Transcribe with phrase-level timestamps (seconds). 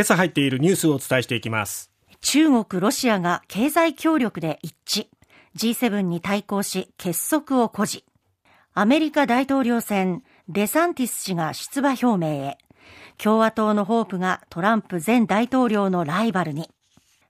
[0.00, 1.90] 今朝入っているニュースをお伝えしていきます。
[2.22, 5.08] 中国ロシアが経済協力で一致。
[5.58, 8.06] G7 に対抗し結束を誇示。
[8.72, 12.56] アメリカ大統領選デサンティス氏が出馬表明へ。
[13.18, 16.70] 共和党のホープがトランプ前大統領のライバルに。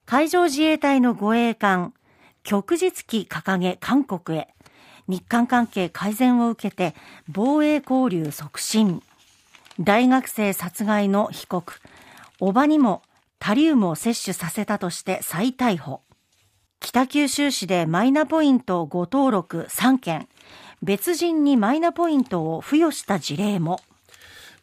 [0.05, 1.93] 海上自衛隊の護衛艦
[2.45, 4.47] 旭日旗掲げ韓国へ。
[5.09, 6.95] 日韓関係改善を受けて
[7.27, 9.03] 防衛交流促進。
[9.77, 11.73] 大学生殺害の被告。
[12.41, 13.03] 叔母にも
[13.37, 16.01] タリウムを摂取させたとして再逮捕。
[16.79, 20.27] 北九州市でマイナポイント誤登録3件。
[20.81, 23.79] 別人にマイナポイントを付与した事例も。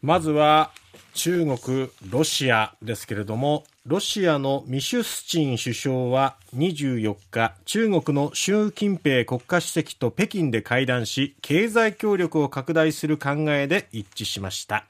[0.02, 0.72] まずは
[1.14, 14.84] 中国、ロシアですけれどもロシアのミシュスチン首相は24日中国の習近平国家主席と北京で会談し経済協力を拡大する考えで一致しました。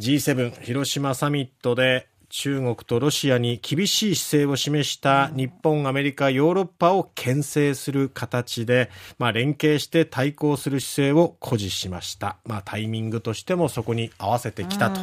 [0.00, 12.36] G7 広島サミットで中国とロシアに厳しい姿勢を示した日本、アメリカ、ヨーロッパを牽制する形で、まあ、連携して対抗する姿勢を誇示しました。
[12.46, 15.00] まあ、タイミングとしてもそこに合わせてきたと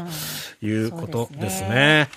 [0.66, 2.09] いうことですね。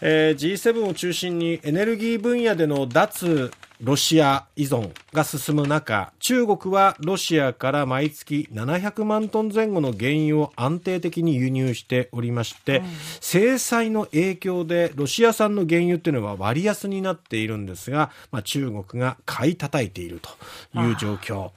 [0.00, 3.50] えー、G7 を中心にエネルギー分野での脱
[3.82, 12.84] ロシア依存が進む中、中国はロシアから毎月700万トン前後の原油を安定的に輸入しておりまして、うん、
[13.20, 21.50] 制裁の影響でロシア産の原油っていうのは割安になっているんですが、まあ、中国が買い叩いているという状況。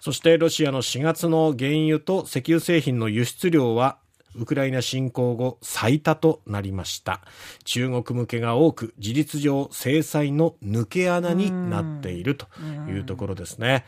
[0.00, 3.98] そしてロシアの4月の原油と石油製品の輸出量は
[4.38, 7.20] ウクライナ侵攻後最多となりました。
[7.64, 12.46] 中国向けが多く事実上制裁の抜け穴になっていると
[12.88, 13.84] いうところですね。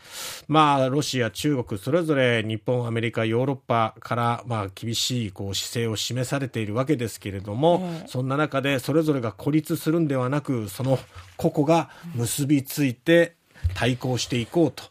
[0.47, 10.99] まあロシア中国それぞれ日本アメリカヨーロッパからまあ厳しいこう姿勢を示されているわけですけれども、えー、そんな中でそれぞれが孤立するんではなくその
[11.37, 13.35] 個々が結びついて
[13.73, 14.83] 対抗していこうと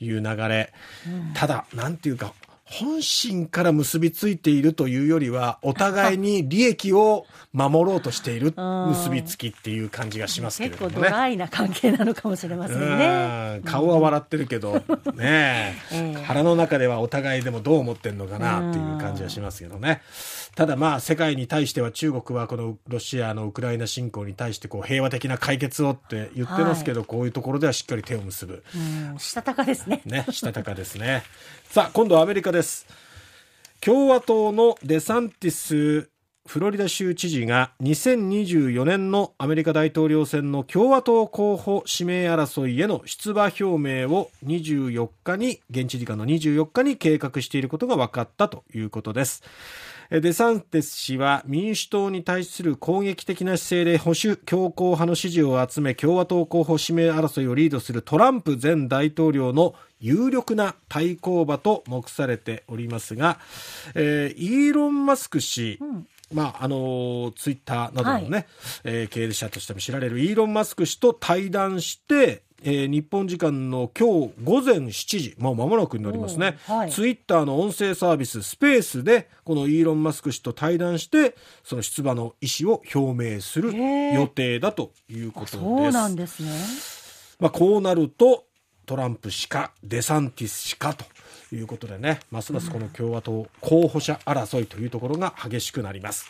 [0.00, 0.72] いう流れ、
[1.34, 2.32] ただなんていうか
[2.70, 8.52] 本心から結びついているというよりは、お互いに利益を守ろうとしている
[8.88, 10.94] 結びつきっていう感じがしますけれどもね。
[10.94, 13.60] 結構ドライな関係なのかもしれませんね。
[13.64, 14.74] 顔は笑ってるけど、
[15.14, 20.02] ね、えー、腹の中ではお互いでもどう思ってんのかなっていう感じはしますけどね。
[20.58, 28.64] ただまあ世界に対しては中国はこのロシアのウクライナ侵攻に対してこう平和的な解決をって言ってますけど、はい、こういうところではしっかり手を結ぶ。
[29.18, 30.02] したたかですね。
[30.04, 31.22] ね、したたかですね。
[31.70, 32.88] さあ、今度はアメリカです。
[33.80, 36.10] 共和党のデサンティス
[36.48, 49.42] フロリダ州知事が2024年のアメリカ大統領選の共和党候補指名争いへの出馬表明を24日に現地時間の24日に計画していることが分かったということです。
[50.10, 63.38] デサンテス氏は民主党に対する攻撃的な姿勢で保守強硬派の支持を集め共和党候補指名争いをリードするトランプ前大統領の有力な対抗馬と目されておりますが、
[63.94, 66.06] えー、イーロン・マスク氏、うん。
[66.32, 68.46] まあ、あのツイッターなどのね、はい、
[68.84, 85.58] えー、経営者としても知られるイーロン・マスク氏と対談して、えー、日本時間の今日午前7時、もう間もなくになりますね、はい、ツイッターの音声サービススペースで、このイーロン・マスク氏と対談して、その出馬の意思を表明する予定だということです。
[85.58, 86.50] そうなんですね。
[87.38, 88.44] まあ、こうなると、
[88.86, 91.04] トランプ氏か、デサンティス氏かと
[91.54, 96.28] いうことでね、ますますこの共和党候補者争いというところが激しくなります。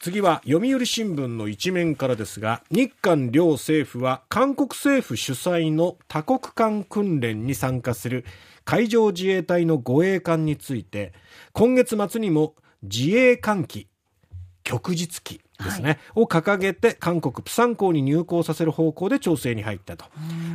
[0.00, 8.24] 次は読売新聞の一面からですが日韓両政府は韓国政府主催の多国間訓練に参加する
[8.64, 11.12] 海上自衛隊の護衛艦について
[11.52, 13.86] 今月末にも自衛艦機
[14.64, 20.04] 旭日機ですね、はい、を掲げて韓国プサン港に入港させる方向で調整に入ったと。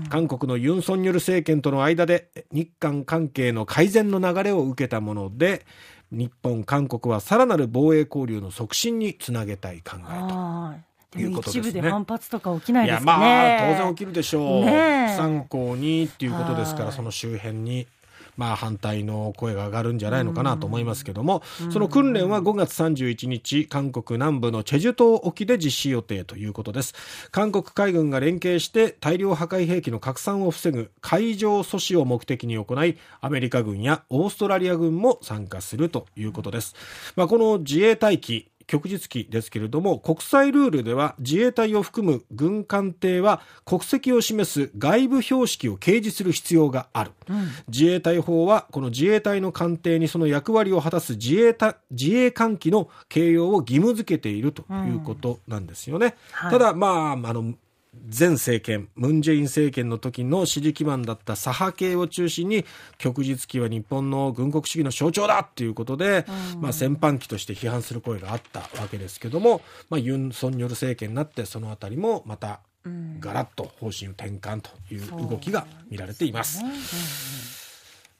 [0.09, 5.65] 韓国のユン・ソンニョル政権との間で日韓関係の改善の流れを受けたもので
[6.11, 11.19] 日本、韓国はさらなる防衛交流の促進につなげたい考えと。
[11.19, 11.25] い。
[11.25, 13.59] うことですね、一部で反発とか起きないですかね。
[13.67, 14.65] まあ、当然起きるでしょう。
[14.65, 17.87] ね、参考にっていうことですから、その周辺に
[18.37, 26.93] まあ、反対の声が上がるんじゃないのかなと思いますけども、その訓練は5月31日、韓国南部のチェジュ島沖で実施予定ということです。
[27.31, 36.75] 韓国海軍が連携して大量破壊兵器の拡散を防ぐ海上阻止を目的に行い、アメリカ軍やオーストラリア軍も参加するということです。
[37.15, 56.49] まあ、この自衛隊機、旭日旗ですけれども国際ルールでは自衛隊を含む軍艦艇は国籍を示す外部標識を掲示する必要がある、うん、自衛隊法はこの自衛隊の艦艇にその役割を果たす自衛隊自衛艦機の形容を義務付けているということなんですよね、うん。
[56.49, 57.53] はい、ただまああの
[57.95, 62.65] 前政権、ムン・ジェイン政権の時の支持基盤だった左派系を中心に、
[62.97, 66.25] 旭日旗は日本の軍国主義の象徴だっていうことで、
[66.55, 72.59] うん、まあ、戦犯機として批判する声があったわけですけども、まあ、ユン・ソンニョル政権になって、そのあたりもまた、
[73.19, 76.61] ガラッと方針を転換という動きが見られています。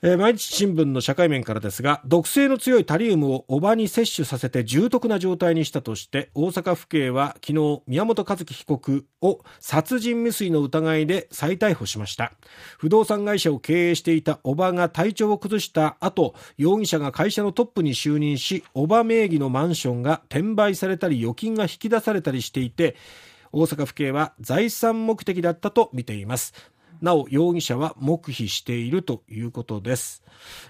[0.06, 12.34] えー、毎日新聞の社会面からですが毒性の強いタリウムをおばに摂取させて重篤な状態にしたとして大阪府警は昨日宮本一樹被告を殺人未遂の疑いで再逮捕しました。
[12.78, 22.98] 不動産会社を経営していたおばが体調を崩した後容疑者が会社のトップに就任しおば名義のマンションが転売されたり預金が引き出されたりしていて
[23.54, 26.73] 大阪府警は財産目的だったと見ています。
[27.04, 30.24] なお容疑者は黙秘しているということです、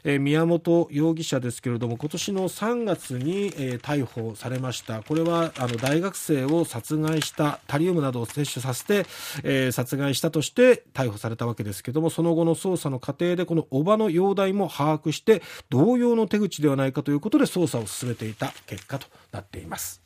[0.03, 5.03] えー、宮本容疑者ですけれども今年の3月に、えー、逮捕されました。
[5.03, 9.05] これはあの大学生を殺害したタリウムなどを摂取させて、
[9.43, 20.02] えー、殺害したとして逮捕されたわけですけどもその後の捜査の過程でこの叔母の容体も把握して同様の手口ではないかということで捜査を進めていた結果となっています。